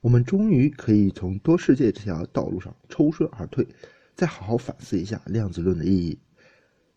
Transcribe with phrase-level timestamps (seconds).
[0.00, 3.66] 我们终于可以从多世界这条道路上抽身而退，
[4.14, 6.16] 再好好反思一下量子论的意义。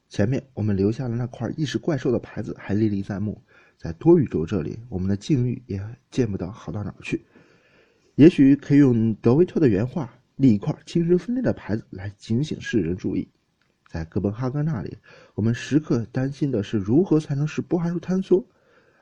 [0.08, 3.42] 前面我们留下了那块意识怪兽的牌子还历历在目，
[3.76, 7.26] 在多宇宙这里，我们的境遇也见不到好到哪儿去。
[8.16, 13.28] 也许可以用德维特的原话立一块精神分裂的牌子来警醒世人注意。
[13.90, 14.96] 在哥本哈根那里，
[15.34, 18.46] 我们时刻担心的是如何才能使波函数坍缩；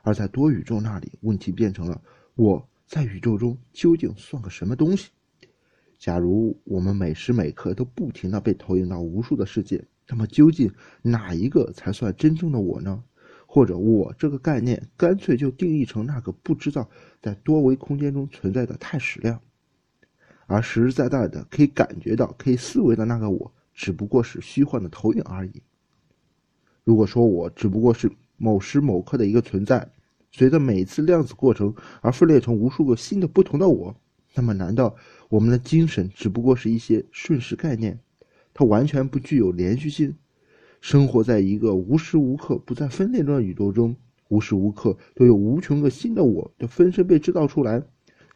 [0.02, 2.00] 而在多宇宙那里，问题变成了
[2.34, 2.66] 我。
[2.90, 5.10] 在宇宙中究竟算个什么东西？
[5.96, 10.68] 假如我们每时每刻都不停的被投影到无数的世界，那么究竟
[11.00, 13.04] 哪一个才算真正的我呢？
[13.46, 16.90] 或者，我这个概念干脆就定义成那个不知道
[17.22, 19.40] 在多维空间中存在的态矢量，
[20.46, 25.62] 而实实在在的可以感觉到、可以思维的那个我，只不过是虚幻的投影而已。
[26.82, 29.88] 如果说我只不过是某时某刻的一个存在，
[30.30, 33.96] 随着每次量子过程而分裂成无数个新的不同的我，
[34.34, 34.94] 那么难道
[35.28, 37.98] 我们的精神只不过是一些瞬时概念？
[38.54, 40.14] 它完全不具有连续性，
[40.80, 43.96] 生活在一个无时无刻不在分裂中的宇宙中，
[44.28, 47.82] 无时无刻都有无穷个新的我的分身被制造出来。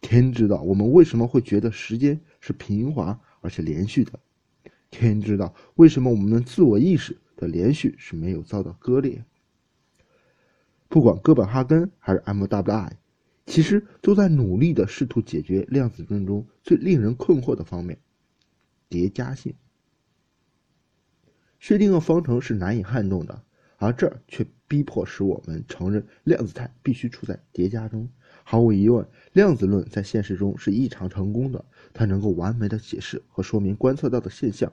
[0.00, 4.18] 天知道我们为什么会觉得时间是平滑而且连续的，
[4.90, 9.24] 天知道为什么我们的自我意识的连续是没有遭到割裂。
[10.94, 12.92] 不管哥本哈根还是 MWI，
[13.46, 17.98] 其实都在努力的试图解决量子论中最令人困惑的方面——
[18.88, 19.56] 叠加性。
[21.58, 23.42] 薛定谔方程是难以撼动的，
[23.78, 28.08] 而这却逼迫使我们承认量子态必须处在叠加中。
[28.44, 34.72] 毫无疑问，量子论在现实中是异常成功的，它能够完美的解释和说明观测到的现象。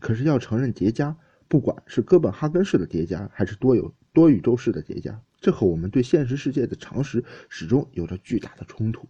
[0.00, 5.22] 可是，要承认叠加，不管是哥本哈根式的叠加，还是多有多宇宙式的叠加。
[5.40, 9.08] 这和我们对现实世界的常识始终有着巨大的冲突。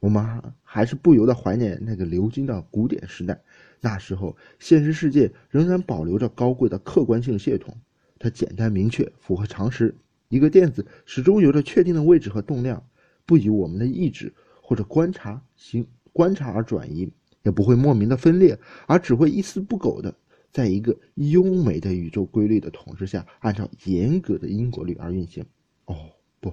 [0.00, 3.40] 我们还是不由得怀念那个流金的古典时代，
[3.80, 7.76] 那时候现实世界仍然保留着高贵的客观性系统，
[8.18, 9.94] 它简单明确，符合常识。
[10.28, 12.84] 一个电子始终有着确定的位置和动量，
[13.24, 17.10] 不以我们的意志或者观察行观察而转移，
[17.42, 20.14] 也不会莫名的分裂，而只会一丝不苟的。
[20.56, 25.44] 在一个优美的宇宙规律的统治下，按照严格的因果律而运行。
[25.84, 26.50] 哦，不，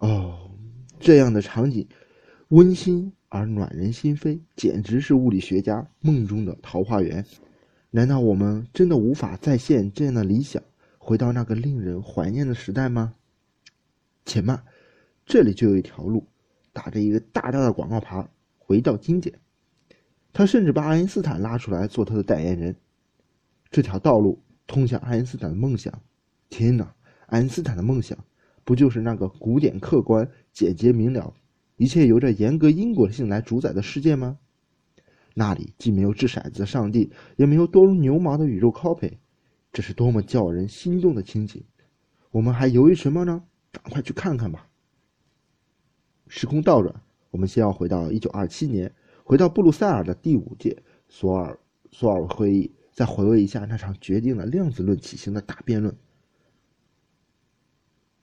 [0.00, 0.50] 哦，
[0.98, 1.86] 这样的场景，
[2.48, 7.24] 温馨而暖人心扉，简直是物理学家梦中的桃花源。
[7.92, 10.60] 难道我们真的无法再现这样的理想，
[10.98, 13.14] 回到那个令人怀念的时代吗？
[14.24, 14.60] 且慢，
[15.24, 16.26] 这里就有一条路，
[16.72, 18.28] 打着一个大大的广告牌：
[18.58, 19.38] 回到经典。
[20.32, 22.74] 他甚至把爱因斯坦拉出来做他的代言人。
[23.70, 25.92] 这条道路通向爱因斯坦的梦想。
[26.48, 26.94] 天哪，
[27.26, 28.16] 爱因斯坦的梦想
[28.64, 31.34] 不就是那个古典、客观、简洁明了、
[31.76, 34.38] 一切由着严格因果性来主宰的世界吗？
[35.34, 39.18] 那里既没有掷骰子的上帝，也没有多如牛毛的宇宙 copy，
[39.72, 41.62] 这是多么叫人心动的情景！
[42.30, 43.44] 我们还犹豫什么呢？
[43.70, 44.68] 赶快去看看吧！
[46.28, 48.94] 时空倒转，我们先要回到一九二七年，
[49.24, 51.58] 回到布鲁塞尔的第五届索尔
[51.90, 52.72] 索尔会议。
[52.96, 55.94] 再回味一下那场决定了量子论起行的大辩论。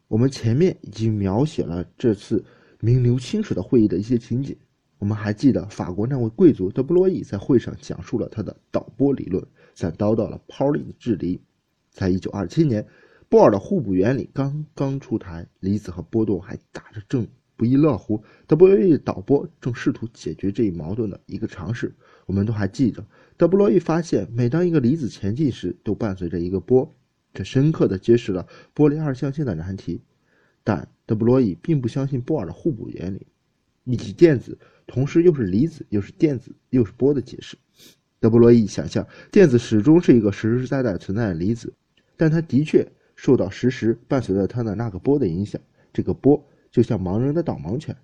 [0.07, 2.43] 我们前面已经描写了这次
[2.79, 4.57] 名留青史的会议的一些情景。
[4.97, 9.45] 我们还记得法国那位贵族德布罗意在会上讲述了他的导波理论，
[9.75, 11.39] 在遭到了泡利的质离。
[11.91, 12.83] 在一九二七年，
[13.29, 18.23] 波尔的互补原理刚刚出台，离子和波动还打着正不亦乐乎。
[18.47, 21.93] 德布罗意导波正试图解决这一矛盾的一个尝试。
[22.25, 23.05] 我们都还记着。
[23.35, 26.95] 德布罗意发现，每当一个离子前进时，都伴随着一个波，
[27.33, 30.01] 这深刻地揭示了波粒二象性的难题。
[30.63, 33.27] 但德布罗意并不相信波尔的互补原理，
[33.83, 37.57] 以及电子同时又是离子又是电子又是波的解释。
[38.21, 41.73] 德布罗意想象电子始终是一个实实在在存在的离子，
[42.15, 45.59] 但它的确受到实时伴随着它的那个波的影响。
[45.91, 46.41] 这个波
[46.73, 47.95] 就像盲人的导盲犬。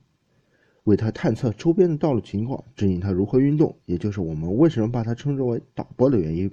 [0.86, 6.50] 为它探测周边的道路情况，指引它如何运动，也就是我们为什么把它称之为导波的原因。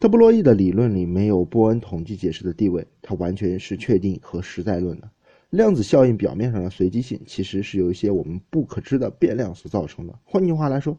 [0.00, 5.08] 特布罗意的理论里没有波恩统计解释的地位，它完全是确定和实在论的。
[5.50, 10.18] 量子效应表面上的随机性，其实是由一些我们不可知的变量所造成的。
[10.24, 10.98] 换句话来说，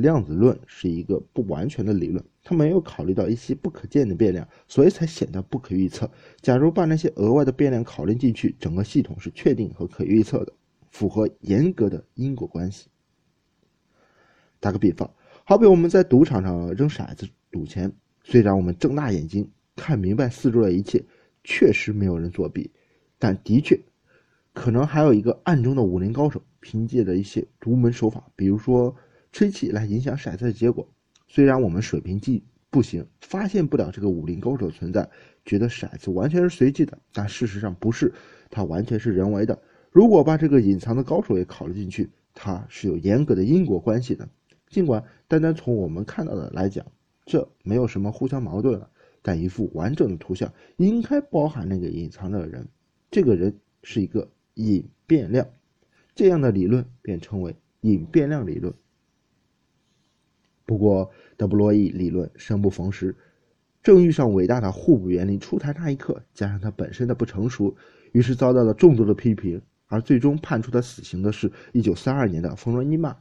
[0.00, 6.10] 量子论是一个不完全的理论，它没有考虑到一些不可见的变量，所以才显得不可预测。
[6.40, 10.52] 假如把那些额外的变量考虑进去，整个系统是确定和可预测的。
[10.90, 12.88] 符合严格的因果关系。
[14.58, 15.08] 打个比方，
[15.44, 17.92] 好比我们在赌场上扔骰子赌钱，
[18.24, 21.04] 虽然我们睁大眼睛看明白四周的一切，
[21.44, 22.72] 确实没有人作弊，
[23.18, 23.78] 但的确
[24.54, 28.96] 可能还有一个暗中的武林高手，凭借着一些独门手法，比如说
[29.38, 30.88] 吹气来影响骰子的结果。
[31.28, 35.08] 虽然我们水平计不行，发现不了这个武林高手存在，
[35.44, 38.12] 觉得骰子完全是随机的，但事实上不是，
[38.50, 39.56] 它完全是人为的。
[39.92, 44.28] 如果把这个隐藏的高手也考虑进去，它是有严格的因果关系的。
[44.68, 46.84] 尽管单单从我们看到的来讲，
[47.24, 48.90] 这没有什么互相矛盾了，
[49.22, 52.66] 但一幅完整的图像应该包含那个隐藏的人，
[53.08, 55.46] 这个人是一个隐变量，
[56.16, 58.74] 这样的理论便称为隐变量理论。
[60.68, 63.16] 不过，德布罗意理论生不逢时，
[63.82, 67.74] 正遇上伟大的互补原理出台那一刻，加上它本身的不成熟，
[68.12, 69.62] 于是遭到了众多的批评。
[69.86, 73.16] 而最终判处他死刑的是1932年的冯诺依曼。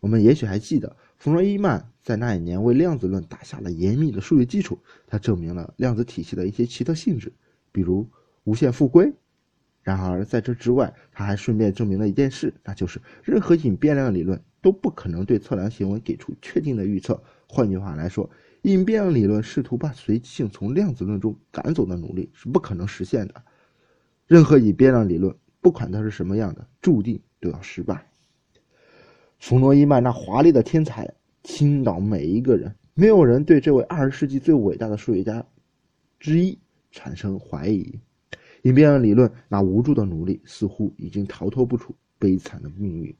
[0.00, 7.32] 我们也许还记得，冯诺依曼在那一年为量子论打下了严密的数学基础，他证明了量子体系的一些奇特性质，
[7.72, 8.06] 比如
[8.44, 9.10] 无限复归。
[9.80, 17.22] 然而，在这之外，他还顺便证明了一件事，那就是任何隐变量理论都不可能对测量行为给出确定的预测。
[17.46, 18.30] 换句话来说，
[18.62, 23.34] 隐变量理论试图把随机性从量子论中赶走的努力是不可能实现的。
[24.26, 28.06] 任何隐变量理论，不管它是什么样的，注定都要失败。
[29.38, 31.12] 冯诺依曼那华丽的天才
[31.42, 35.44] 倾倒每一个人，没有人对这位二十世纪最伟大的数学家
[36.20, 36.56] 之一
[36.92, 37.98] 产生怀疑。
[38.62, 43.12] 隐变量理论那无助的努力似乎已经逃脱不出悲惨的命运。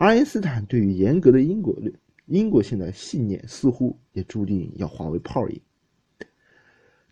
[0.00, 1.92] 爱因斯坦对于严格的因果论、
[2.24, 5.60] 因果性的信念似乎也注定要化为泡影。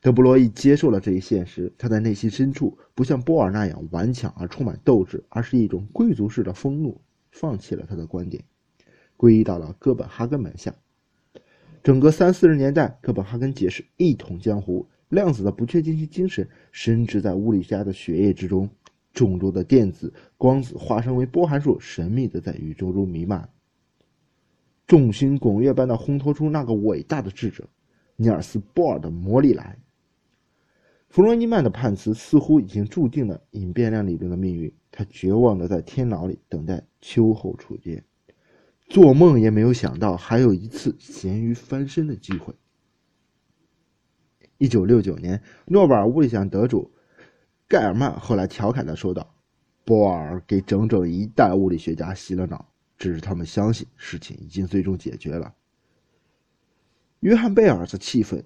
[0.01, 6.99] 德布罗意接受了这一现实，他在内心深处不像波尔那样顽强而充满斗志，而是一种贵族式的愤怒，
[7.31, 8.43] 放弃了他的观点，
[9.19, 10.75] 皈依到了哥本哈根门下。
[11.83, 14.89] 整个三四十年代，哥本哈根解释一统江湖。
[15.11, 18.69] 量子的不确定性精神深植在物理家的血液之中，
[19.19, 23.49] 众多的电子、光子化身为波函数，神秘的在宇宙中弥漫。
[24.87, 27.69] 众星拱月般的烘托出那个伟大的智者
[28.15, 29.77] 尼尔斯·波尔的魔力来。
[31.09, 38.05] 弗洛伊曼的判词似乎已经注定了隐变量理论的命运，他绝望的在天牢里等待秋后处决，
[38.89, 42.55] 做梦也没有想到还有一次咸鱼翻身的机会。
[44.59, 46.93] 一九六九年，诺贝尔物理奖得主
[47.69, 49.35] 盖尔曼后来调侃地说道
[49.85, 52.67] ：“波尔给整整一代物理学家洗了脑，
[52.97, 55.55] 只是他们相信事情已经最终解决了。”
[57.21, 58.43] 约翰贝尔则气愤，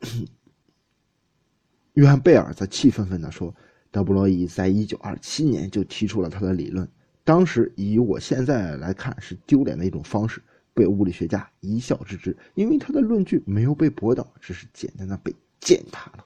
[1.94, 3.54] 约翰贝尔则气愤愤地说
[3.92, 6.88] ：“德布罗意在一九二七年就提出了他的理论，
[7.22, 10.42] 当时以我现在来看是丢脸的一种方式。”
[10.74, 16.24] 被物理学家一笑置之，因为他的论据没有被驳倒，只是简单的被践踏了。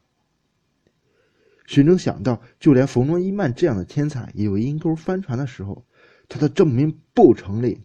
[1.66, 5.84] 谁能想到，就连冯诺依曼这样的天才也有阴沟翻船的时候？
[6.28, 7.80] 他的证明不成立。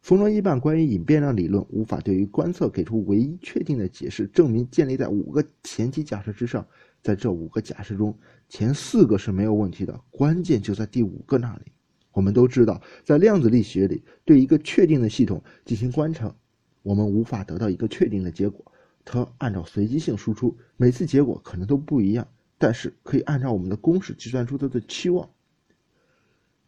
[0.00, 6.66] 冯诺依曼关于隐变量理论无法对于观测给出唯一确定的解释，证明建立在五个前提假设之上。
[7.00, 8.16] 在这五个假设中，
[8.48, 11.72] 前四个是没有问题的，关键就在第五个那里。
[12.12, 16.34] 我们都知道，在量子力学里，对一个确定的系统进行观察，
[16.82, 18.64] 我们无法得到一个确定的结果。
[19.04, 22.26] 它按照随机性输出，每次结果可能都不一样，
[22.58, 25.30] 但是可以按照我们的公式计算出它的期望。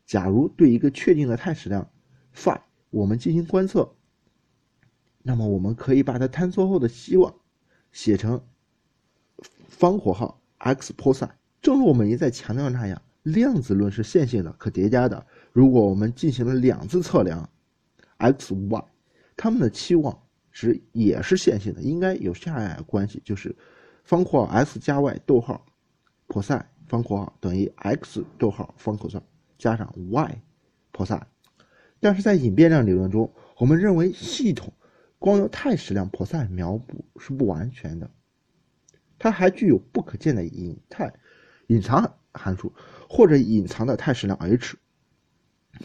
[0.07, 1.89] 假如对一个确定的态矢量
[2.35, 2.61] phi
[2.91, 3.95] 我们进行观测，
[5.23, 7.35] 那么我们可以把它坍缩后的希望
[7.93, 8.43] 写成
[9.69, 11.37] 方括号 x 波散。
[11.61, 15.27] 正如我们一再强调那样，量子论是线性的、可叠加的。
[15.53, 17.49] 如果我们进行了两次测量
[18.17, 18.85] ，x、y，
[19.37, 23.55] 它们的期望值也是线性的，应该有下列关系：就是
[24.03, 25.65] 方括号 x 加 y 逗号
[26.31, 29.21] cos 方括号等于 x 逗号方 cos
[29.59, 30.41] 加上 y
[30.93, 31.21] cos。
[31.99, 34.73] 但是在隐变量理论中，我们认为系统
[35.19, 38.11] 光由态矢量 cos 描补是不完全的，
[39.19, 41.13] 它还具有不可见的隐态、
[41.67, 42.73] 隐藏函数
[43.09, 44.77] 或者隐藏的态矢量 h。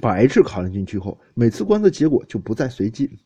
[0.01, 3.19] 把 h 考虑进去后，每次观测结果就不再随机，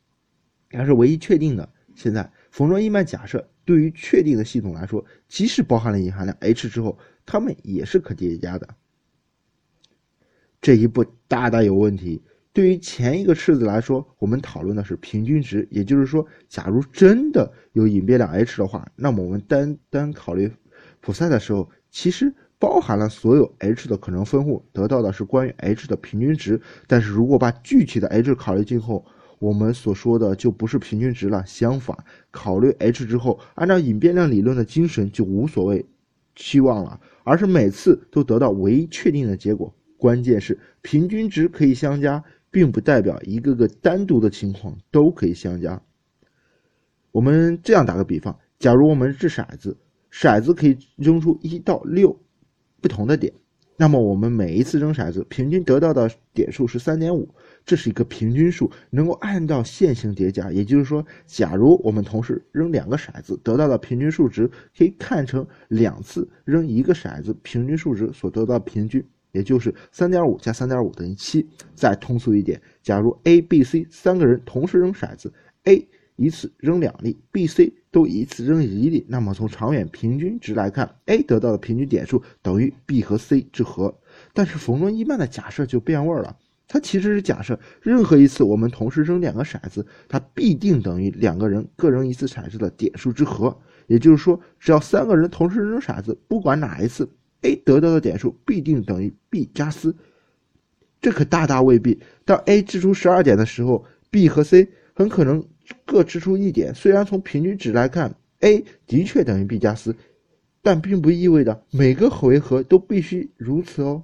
[0.72, 1.68] 而是唯一确定的。
[1.96, 8.68] 现在，冯诺依曼假设，对于确定的系统来说，即使包含了隐含量 h 之后，它们也是可叠加的。
[10.62, 12.22] 这一步大大有问题。
[12.51, 20.51] 对于前一个式子来说，我们讨论的是平均值，也就是说，假如真的有隐变量 h 的话，那么我们单单考虑
[21.00, 22.34] 普赛的时候，其实。
[22.62, 26.60] 包含了所有 h 的可能分布，得到的是关于 h 的平均值。
[26.88, 29.06] 但是如果把具体的 h 考虑进后，
[29.39, 31.46] 我们所说的就不是平均值了。
[31.46, 31.98] 相反，
[32.29, 35.86] 考虑 h 之后，按照隐变量理论的精神，就无所谓
[36.36, 39.74] 期望了，而是每次都得到唯一确定的结果。
[39.98, 45.81] 关键是平均值可以相加，并不代表一个个单独的情况都可以相加。
[47.12, 49.77] 我们这样打个比方，假如我们掷骰子，
[50.12, 52.19] 骰子可以扔出一到六
[52.81, 53.34] 不同的点，
[53.81, 57.33] 那么我们每一次扔骰子，平均得到的点数是三点五，
[57.63, 60.51] 这是一个平均数，能够按照线性叠加。
[60.51, 71.48] 也就是说，假如我们同时扔两个骰子，得到的平均数值可以看成两次扔一个骰子平均数值所得到的平均，也就是三点五加三点五等于七。
[71.74, 75.31] 再通俗一点，假如 A、B、C 三个人同时扔骰子
[75.63, 75.88] ，A。
[76.20, 83.98] 一次扔两粒，B、C 都一次扔一粒，那么从长远平均值来看，A 得到的平均点数等于 B 和 C 之和。
[84.34, 86.36] 但是冯诺依曼的假设就变味儿了，
[86.68, 93.58] 他其实是假设任何一次我们同时扔两个骰子，它必定等于两个人各扔一次骰子的点数之和。
[93.88, 97.10] 也就是说，只要三个人同时扔骰子，不管哪一次
[97.44, 99.94] ，A 得到的点数必定等于 B 加 C。
[101.00, 101.98] 这可大大未必。
[102.26, 105.42] 当 A 掷出十二点的时候，B 和 C 很可能。
[105.86, 109.94] 各支出一点，虽然从平均值来看，A 的确等于 B 加 C，
[110.62, 114.04] 但并不意味着每个回合都必须如此哦。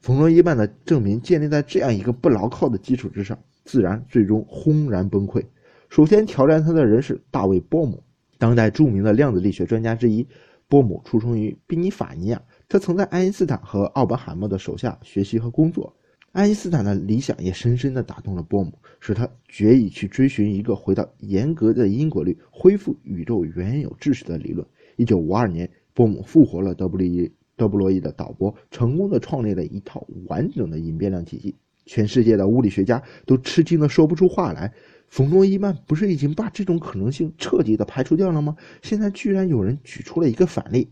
[0.00, 5.44] 冯诺依曼的证明建立在这样一个不牢靠的基础之上，自然最终轰然崩溃。
[5.88, 8.02] 首先挑战他的人是大卫·波姆，
[8.38, 10.26] 当代著名的量子力学专家之一。
[10.68, 15.96] 波姆出生于宾尼法尼亚，他曾在爱因斯坦和奥本海默的手下学习和工作。
[16.36, 24.66] 爱因斯坦的理想也深深地打动了波姆，使他决意去追寻一个回到严格的因果律、恢复宇宙原有秩序的理论。
[24.96, 31.56] 一九五二年，波姆复活了德布利德布罗意的导波，成功的创立了一套完整的隐变量体系。
[31.86, 34.70] 全世界的物理学家都吃惊的说不出话来。
[35.08, 38.54] 冯诺依曼不是已经把这种可能性彻底的排除掉了吗？
[38.82, 40.90] 现在居然有人举出了一个反例。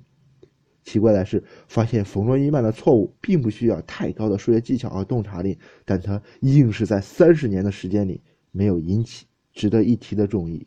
[0.84, 8.22] 奇怪的是，发现冯诺依曼的错误并不需要太高的数学技巧和洞察力，但他硬是在三十年的时间里
[8.52, 10.66] 没有引起值得一提的注意。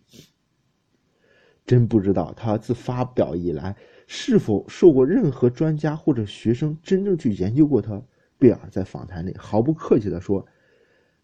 [1.65, 3.75] 真不知道他自发表以来
[4.07, 8.01] 是否受过任何专家或者学生真正去研究过他。
[8.39, 10.45] 贝尔在访谈里毫不客气地说：“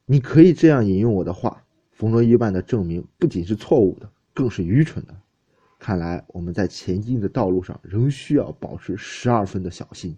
[0.05, 5.15] 你可以这样引用我的话，冯诺依曼的证明不仅是错误的，更是愚蠢的。”
[5.84, 10.18] 看来我们在前进的道路上仍需要保持十二分的小心。